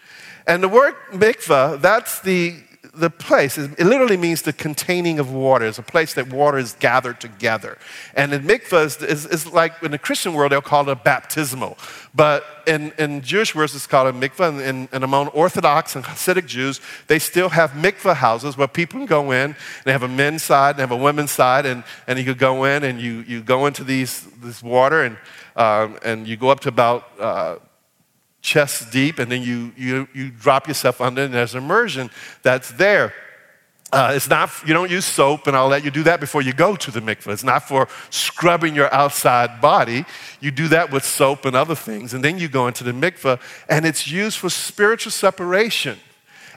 [0.47, 2.55] And the word mikvah, that's the
[2.93, 5.65] the place, it literally means the containing of water.
[5.65, 7.77] It's a place that water is gathered together.
[8.15, 11.77] And in mikvah is, like in the Christian world, they'll call it a baptismal.
[12.15, 14.49] But in, in Jewish words, it's called a mikvah.
[14.49, 18.99] And, and, and, among Orthodox and Hasidic Jews, they still have mikvah houses where people
[18.99, 19.55] can go in.
[19.85, 21.65] They have a men's side and have a women's side.
[21.65, 25.17] And, and you could go in and you, you go into these, this water and,
[25.55, 27.57] um, and you go up to about uh,
[28.41, 32.09] chest deep, and then you, you, you drop yourself under, and there's immersion
[32.41, 33.13] that's there.
[33.91, 36.53] Uh, it's not, you don't use soap, and I'll let you do that before you
[36.53, 37.33] go to the mikveh.
[37.33, 40.05] It's not for scrubbing your outside body.
[40.39, 43.39] You do that with soap and other things, and then you go into the mikveh,
[43.67, 45.97] and it's used for spiritual separation.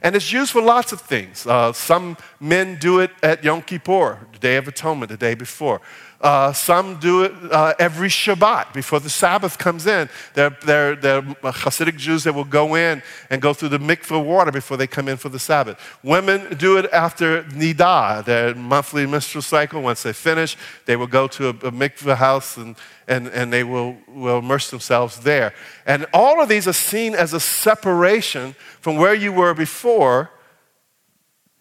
[0.02, 1.46] And it's used for lots of things.
[1.46, 5.80] Uh, some men do it at Yom Kippur, the Day of Atonement, the day before.
[6.22, 10.08] Uh, some do it uh, every Shabbat before the Sabbath comes in.
[10.34, 14.52] They're, they're, they're Hasidic Jews that will go in and go through the mikveh water
[14.52, 15.80] before they come in for the Sabbath.
[16.04, 19.82] Women do it after Nidah, their monthly menstrual cycle.
[19.82, 20.56] Once they finish,
[20.86, 22.76] they will go to a, a mikveh house and,
[23.08, 25.52] and, and they will, will immerse themselves there.
[25.86, 30.30] And all of these are seen as a separation from where you were before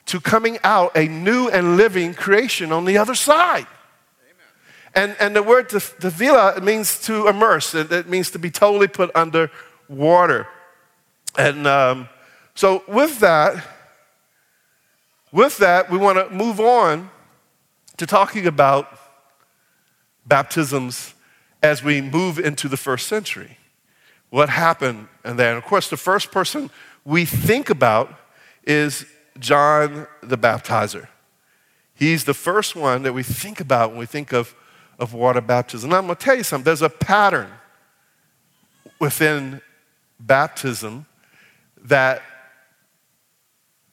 [0.05, 3.65] to coming out a new and living creation on the other side.
[4.93, 9.09] And, and the word tevila means to immerse, it, it, means to be totally put
[9.15, 9.49] under
[9.87, 10.47] water.
[11.37, 12.09] And um,
[12.55, 13.63] so, with that,
[15.31, 17.09] with that, we want to move on
[17.97, 18.99] to talking about
[20.25, 21.13] baptisms
[21.63, 23.57] as we move into the first century.
[24.29, 26.69] What happened and then, of course, the first person
[27.05, 28.13] we think about
[28.63, 29.05] is
[29.39, 31.07] John the Baptizer.
[31.93, 34.55] He's the first one that we think about when we think of
[34.99, 35.89] of water baptism.
[35.89, 37.49] And I'm going to tell you something there's a pattern
[38.99, 39.61] within
[40.19, 41.05] baptism
[41.83, 42.21] that,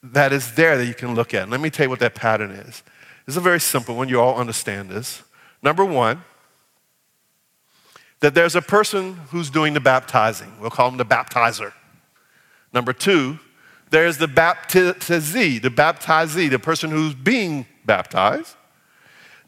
[0.02, 1.42] that is there that you can look at.
[1.42, 2.82] And let me tell you what that pattern is.
[3.26, 4.08] It's a very simple one.
[4.08, 5.22] You all understand this.
[5.62, 6.22] Number one,
[8.20, 10.52] that there's a person who's doing the baptizing.
[10.60, 11.72] We'll call him the baptizer.
[12.72, 13.38] Number two,
[13.90, 18.54] there's the baptizee, the baptizee, the person who's being baptized.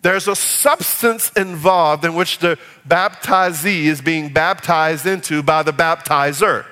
[0.02, 2.58] There's a substance involved in which the
[2.88, 6.64] baptizee is being baptized into by the baptizer.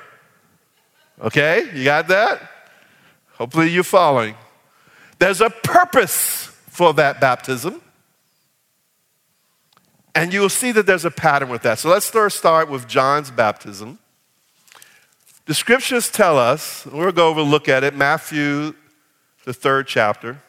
[1.21, 2.41] Okay, you got that?
[3.33, 4.35] Hopefully you're following.
[5.19, 7.83] There's a purpose for that baptism.
[10.15, 11.79] And you'll see that there's a pattern with that.
[11.79, 13.99] So let's first start with John's baptism.
[15.45, 18.75] The scriptures tell us, we'll go over look at it, Matthew,
[19.45, 20.43] the third chapter.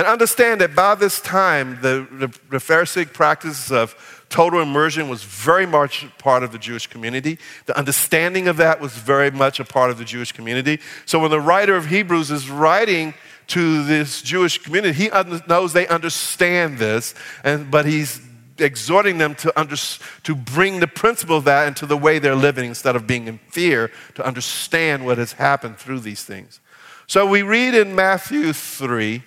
[0.00, 5.22] And understand that by this time, the, the, the Pharisaic practice of total immersion was
[5.24, 7.38] very much part of the Jewish community.
[7.66, 10.80] The understanding of that was very much a part of the Jewish community.
[11.04, 13.12] So when the writer of Hebrews is writing
[13.48, 15.10] to this Jewish community, he
[15.46, 18.22] knows they understand this, and, but he's
[18.56, 22.70] exhorting them to, under, to bring the principle of that into the way they're living
[22.70, 26.58] instead of being in fear, to understand what has happened through these things.
[27.06, 29.24] So we read in Matthew 3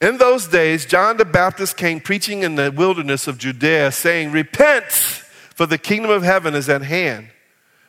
[0.00, 4.84] in those days, John the Baptist came preaching in the wilderness of Judea, saying, Repent,
[4.90, 7.28] for the kingdom of heaven is at hand.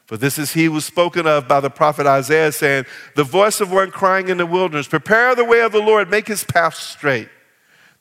[0.08, 3.62] For this is he who was spoken of by the prophet Isaiah, saying, The voice
[3.62, 6.76] of one crying in the wilderness, Prepare the way of the Lord, make his path
[6.76, 7.30] straight.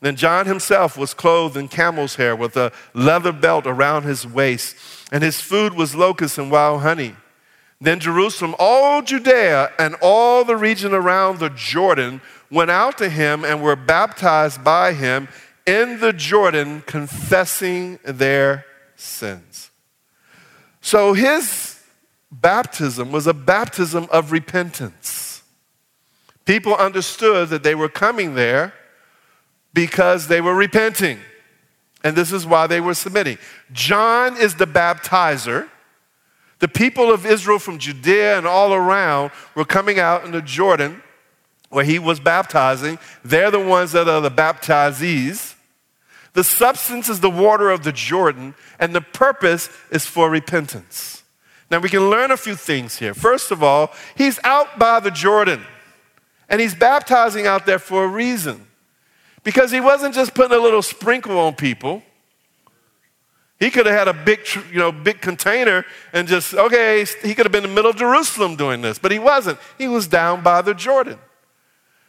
[0.00, 4.74] Then John himself was clothed in camel's hair with a leather belt around his waist,
[5.12, 7.14] and his food was locusts and wild honey.
[7.80, 13.44] Then Jerusalem, all Judea, and all the region around the Jordan went out to him
[13.44, 15.28] and were baptized by him
[15.66, 18.64] in the Jordan, confessing their
[18.96, 19.70] sins.
[20.80, 21.80] So his
[22.32, 25.42] baptism was a baptism of repentance.
[26.44, 28.72] People understood that they were coming there
[29.72, 31.18] because they were repenting.
[32.02, 33.38] And this is why they were submitting.
[33.72, 35.68] John is the baptizer.
[36.58, 41.02] The people of Israel from Judea and all around were coming out in the Jordan
[41.70, 42.98] where he was baptizing.
[43.24, 45.54] They're the ones that are the baptizees.
[46.32, 51.22] The substance is the water of the Jordan, and the purpose is for repentance.
[51.70, 53.14] Now, we can learn a few things here.
[53.14, 55.64] First of all, he's out by the Jordan,
[56.48, 58.66] and he's baptizing out there for a reason.
[59.42, 62.02] Because he wasn't just putting a little sprinkle on people.
[63.58, 64.40] He could have had a big,
[64.72, 67.96] you know, big container and just, okay, he could have been in the middle of
[67.96, 69.58] Jerusalem doing this, but he wasn't.
[69.78, 71.18] He was down by the Jordan.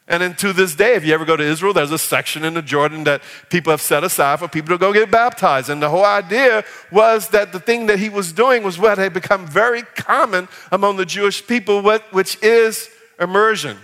[0.07, 2.55] And then to this day, if you ever go to Israel, there's a section in
[2.55, 5.69] the Jordan that people have set aside for people to go get baptized.
[5.69, 9.13] And the whole idea was that the thing that he was doing was what had
[9.13, 13.77] become very common among the Jewish people, which is immersion.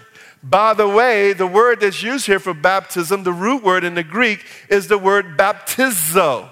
[0.44, 4.04] By the way, the word that's used here for baptism, the root word in the
[4.04, 6.50] Greek, is the word baptizo.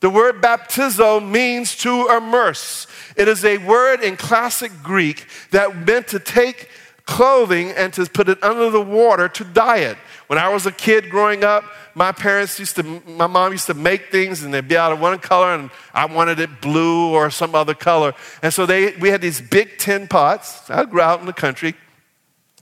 [0.00, 2.86] The word baptizo means to immerse.
[3.16, 6.68] It is a word in classic Greek that meant to take
[7.06, 9.96] clothing and to put it under the water to dye it.
[10.28, 13.74] When I was a kid growing up, my parents used to, my mom used to
[13.74, 17.30] make things and they'd be out of one color and I wanted it blue or
[17.30, 18.14] some other color.
[18.42, 20.70] And so they, we had these big tin pots.
[20.70, 21.74] I grew out in the country.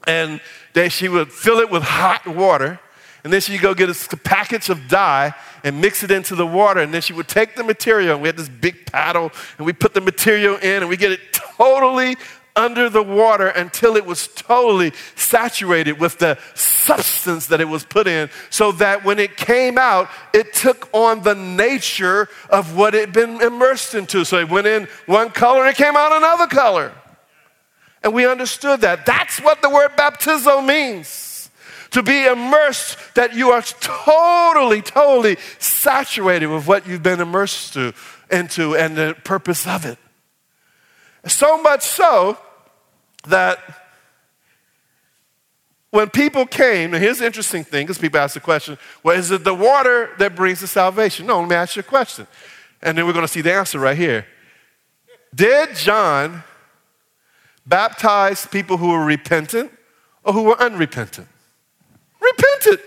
[0.07, 0.41] And
[0.73, 2.81] they, she would fill it with hot water.
[3.23, 6.81] And then she'd go get a package of dye and mix it into the water.
[6.81, 9.75] And then she would take the material, and we had this big paddle, and we
[9.75, 12.17] put the material in, and we get it totally
[12.57, 18.07] under the water until it was totally saturated with the substance that it was put
[18.07, 23.01] in, so that when it came out, it took on the nature of what it
[23.01, 24.25] had been immersed into.
[24.25, 26.93] So it went in one color and it came out another color.
[28.03, 29.05] And we understood that.
[29.07, 31.51] That's what the word baptizo means.
[31.91, 37.93] To be immersed, that you are totally, totally saturated with what you've been immersed to,
[38.31, 39.99] into and the purpose of it.
[41.27, 42.39] So much so
[43.27, 43.59] that
[45.91, 49.31] when people came, and here's the interesting thing, because people ask the question, well, is
[49.31, 51.27] it the water that brings the salvation?
[51.27, 52.27] No, let me ask you a question.
[52.81, 54.27] And then we're going to see the answer right here.
[55.35, 56.43] Did John
[57.67, 59.73] baptize people who were repentant
[60.25, 61.29] or who were unrepentant?
[62.21, 62.81] Repentant.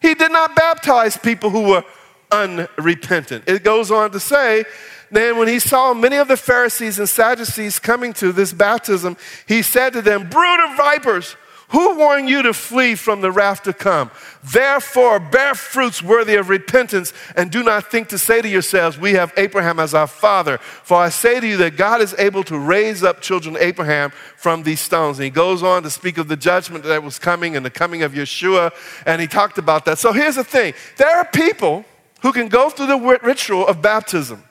[0.00, 1.84] He did not baptize people who were
[2.30, 3.44] unrepentant.
[3.46, 4.64] It goes on to say
[5.10, 9.16] then, when he saw many of the Pharisees and Sadducees coming to this baptism,
[9.46, 11.36] he said to them, Brood of vipers,
[11.70, 14.12] who warned you to flee from the wrath to come?
[14.52, 19.14] Therefore, bear fruits worthy of repentance, and do not think to say to yourselves, We
[19.14, 20.58] have Abraham as our father.
[20.58, 24.62] For I say to you that God is able to raise up children Abraham from
[24.62, 25.18] these stones.
[25.18, 28.02] And he goes on to speak of the judgment that was coming and the coming
[28.02, 28.72] of Yeshua,
[29.04, 29.98] and he talked about that.
[29.98, 31.84] So here's the thing there are people
[32.22, 34.45] who can go through the ritual of baptism.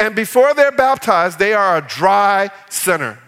[0.00, 3.18] And before they're baptized, they are a dry sinner.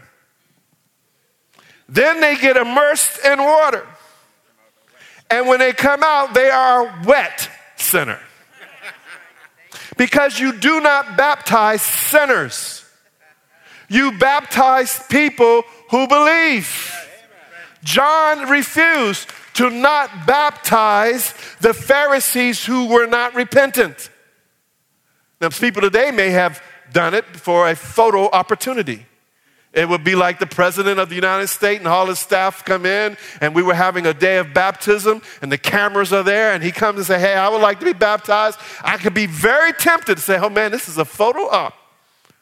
[1.87, 3.87] Then they get immersed in water.
[5.31, 8.19] And when they come out, they are a wet sinner.
[9.99, 12.83] Because you do not baptize sinners,
[13.91, 16.97] you baptize people who believe.
[17.85, 24.09] John refused to not baptize the Pharisees who were not repentant.
[25.43, 26.63] Now, people today may have
[26.93, 29.07] done it for a photo opportunity.
[29.73, 32.85] It would be like the president of the United States and all his staff come
[32.85, 36.63] in, and we were having a day of baptism, and the cameras are there, and
[36.63, 39.73] he comes and say, "Hey, I would like to be baptized." I could be very
[39.73, 41.75] tempted to say, "Oh man, this is a photo op.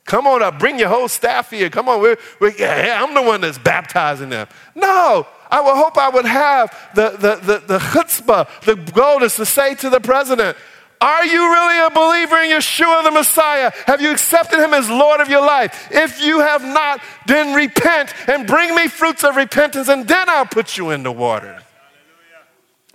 [0.06, 1.70] Come on up, bring your whole staff here.
[1.70, 5.98] Come on, we're, we're, yeah, I'm the one that's baptizing them." No, I would hope
[5.98, 10.56] I would have the the the, the chutzpah, the boldness to say to the president,
[11.00, 13.72] are you really a believer in Yeshua the Messiah?
[13.86, 15.88] Have you accepted him as Lord of your life?
[15.90, 20.44] If you have not, then repent and bring me fruits of repentance, and then I'll
[20.44, 21.62] put you in the water.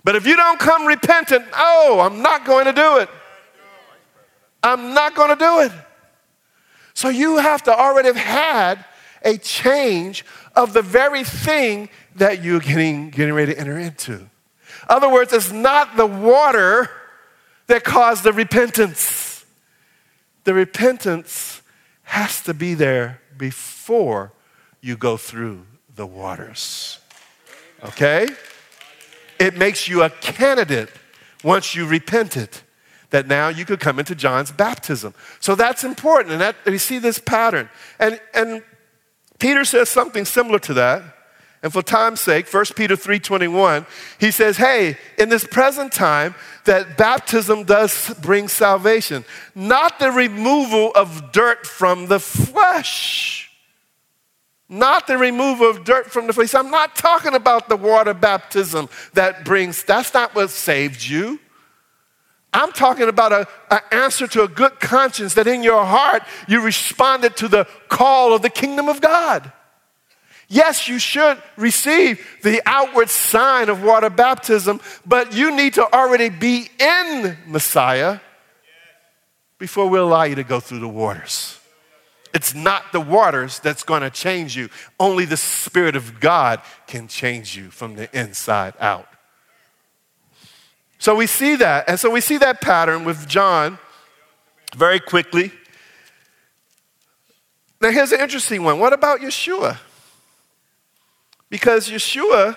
[0.04, 3.08] But if you don't come repentant, oh, I'm not going to do it.
[4.62, 5.72] I'm not going to do it.
[6.94, 8.84] So you have to already have had
[9.22, 14.12] a change of the very thing that you're getting, getting ready to enter into.
[14.12, 14.28] In
[14.88, 16.88] other words, it's not the water
[17.66, 19.44] that caused the repentance.
[20.44, 21.62] The repentance
[22.04, 24.32] has to be there before
[24.80, 27.00] you go through the waters.
[27.84, 28.28] Okay?
[29.38, 30.90] It makes you a candidate
[31.42, 32.50] once you repented
[33.10, 35.14] that now you could come into John's baptism.
[35.40, 36.32] So that's important.
[36.32, 37.68] And that, we see this pattern.
[37.98, 38.62] And, and
[39.38, 41.02] Peter says something similar to that.
[41.62, 43.86] And for time's sake, 1 Peter 3:21,
[44.18, 46.34] he says, "Hey, in this present time
[46.64, 53.50] that baptism does bring salvation, not the removal of dirt from the flesh."
[54.68, 56.52] Not the removal of dirt from the flesh.
[56.52, 61.38] I'm not talking about the water baptism that brings, that's not what saved you.
[62.52, 67.36] I'm talking about an answer to a good conscience that in your heart you responded
[67.36, 69.52] to the call of the kingdom of God.
[70.48, 76.28] Yes, you should receive the outward sign of water baptism, but you need to already
[76.28, 78.20] be in Messiah
[79.58, 81.58] before we allow you to go through the waters.
[82.32, 84.68] It's not the waters that's going to change you.
[85.00, 89.08] Only the Spirit of God can change you from the inside out.
[90.98, 91.88] So we see that.
[91.88, 93.78] And so we see that pattern with John
[94.76, 95.50] very quickly.
[97.80, 98.78] Now, here's an interesting one.
[98.78, 99.78] What about Yeshua?
[101.48, 102.56] Because Yeshua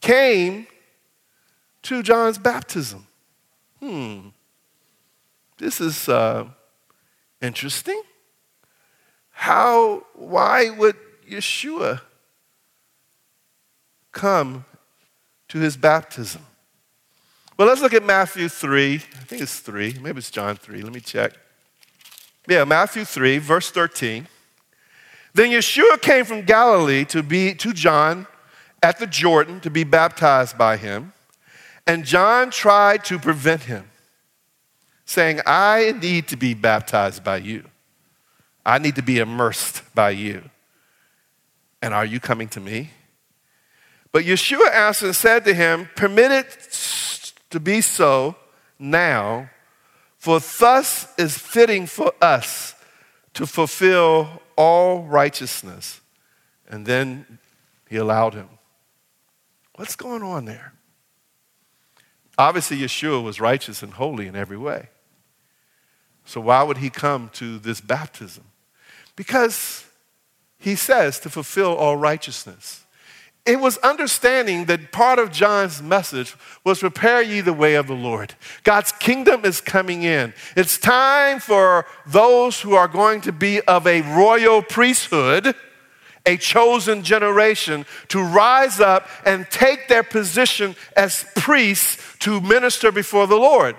[0.00, 0.66] came
[1.82, 3.06] to John's baptism.
[3.80, 4.28] Hmm.
[5.58, 6.46] This is uh,
[7.40, 8.00] interesting.
[9.30, 10.96] How, why would
[11.28, 12.00] Yeshua
[14.12, 14.64] come
[15.48, 16.42] to his baptism?
[17.56, 18.94] Well, let's look at Matthew 3.
[18.94, 19.96] I think it's 3.
[20.00, 20.82] Maybe it's John 3.
[20.82, 21.32] Let me check.
[22.48, 24.28] Yeah, Matthew 3, verse 13.
[25.36, 28.26] Then Yeshua came from Galilee to be to John
[28.82, 31.12] at the Jordan to be baptized by him.
[31.86, 33.90] And John tried to prevent him,
[35.04, 37.64] saying, I need to be baptized by you.
[38.64, 40.48] I need to be immersed by you.
[41.82, 42.92] And are you coming to me?
[44.12, 48.36] But Yeshua answered and said to him, Permit it to be so
[48.78, 49.50] now,
[50.16, 52.72] for thus is fitting for us
[53.36, 56.00] to fulfill all righteousness.
[56.66, 57.38] And then
[57.86, 58.48] he allowed him.
[59.74, 60.72] What's going on there?
[62.38, 64.88] Obviously, Yeshua was righteous and holy in every way.
[66.24, 68.44] So, why would he come to this baptism?
[69.16, 69.84] Because
[70.58, 72.85] he says to fulfill all righteousness
[73.46, 76.34] it was understanding that part of John's message
[76.64, 78.34] was prepare ye the way of the Lord.
[78.64, 80.34] God's kingdom is coming in.
[80.56, 85.54] It's time for those who are going to be of a royal priesthood,
[86.26, 93.28] a chosen generation, to rise up and take their position as priests to minister before
[93.28, 93.76] the Lord.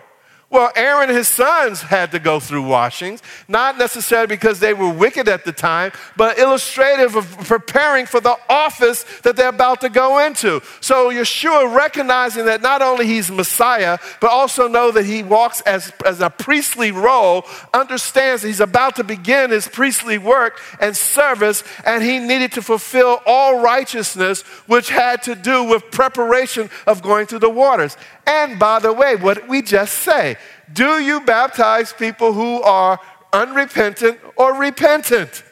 [0.50, 4.89] Well, Aaron and his sons had to go through washings, not necessarily because they were
[4.89, 9.89] wicked at the time, but illustrative of preparing for the office that they're about to
[9.89, 10.62] go into.
[10.80, 15.91] So Yeshua, recognizing that not only he's Messiah, but also know that he walks as,
[16.06, 17.43] as a priestly role,
[17.74, 22.62] understands that he's about to begin his priestly work and service, and he needed to
[22.62, 27.98] fulfill all righteousness, which had to do with preparation of going through the waters.
[28.28, 30.36] And by the way, what we just say,
[30.71, 32.99] do you baptize people who are
[33.32, 35.43] unrepentant or repentant?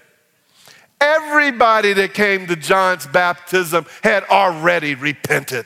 [1.00, 5.66] Everybody that came to John's baptism had already repented.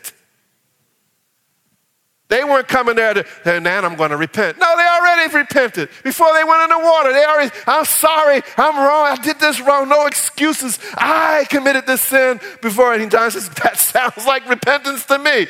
[2.28, 4.60] They weren't coming there to, and now I'm going to repent.
[4.60, 5.90] No, they already repented.
[6.04, 9.60] Before they went in the water, they already, I'm sorry, I'm wrong, I did this
[9.60, 10.78] wrong, no excuses.
[10.96, 12.94] I committed this sin before.
[12.94, 15.48] And John says, that sounds like repentance to me.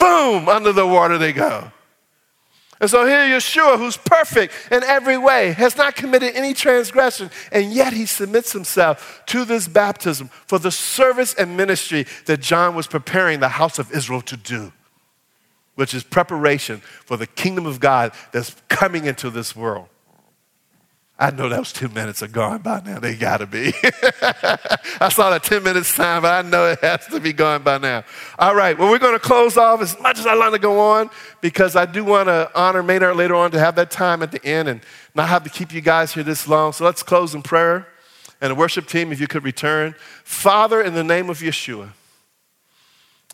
[0.00, 1.70] Boom, under the water they go.
[2.80, 7.72] And so here Yeshua, who's perfect in every way, has not committed any transgression, and
[7.72, 12.86] yet he submits himself to this baptism for the service and ministry that John was
[12.86, 14.72] preparing the house of Israel to do,
[15.74, 19.88] which is preparation for the kingdom of God that's coming into this world.
[21.20, 22.98] I know that was two minutes are gone by now.
[22.98, 23.74] They got to be.
[25.02, 27.76] I saw that 10 minutes time, but I know it has to be gone by
[27.76, 28.04] now.
[28.38, 30.80] All right, well, we're going to close off as much as I like to go
[30.80, 31.10] on
[31.42, 34.42] because I do want to honor Maynard later on to have that time at the
[34.42, 34.80] end and
[35.14, 36.72] not have to keep you guys here this long.
[36.72, 37.86] So let's close in prayer.
[38.40, 39.94] And the worship team, if you could return.
[40.24, 41.90] Father, in the name of Yeshua,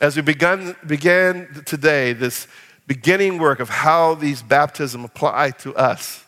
[0.00, 2.48] as we begun, began today this
[2.88, 6.25] beginning work of how these baptisms apply to us,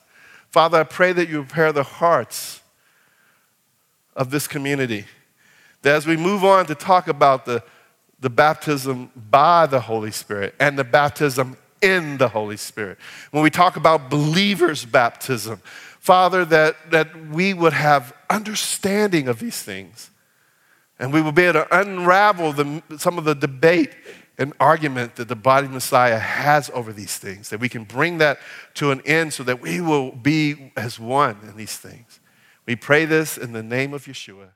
[0.59, 2.63] Father, I pray that you prepare the hearts
[4.17, 5.05] of this community.
[5.83, 7.63] That as we move on to talk about the,
[8.19, 12.99] the baptism by the Holy Spirit and the baptism in the Holy Spirit,
[13.31, 15.61] when we talk about believers' baptism,
[16.01, 20.11] Father, that, that we would have understanding of these things
[20.99, 23.95] and we will be able to unravel the, some of the debate
[24.39, 28.39] an argument that the body Messiah has over these things, that we can bring that
[28.75, 32.21] to an end so that we will be as one in these things.
[32.65, 34.51] We pray this in the name of Yeshua.